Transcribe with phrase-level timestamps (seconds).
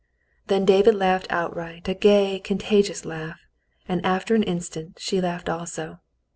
[0.47, 3.39] Then David laughed outright, a gay, contagious laugh,
[3.87, 5.99] and after an instant she laughed also.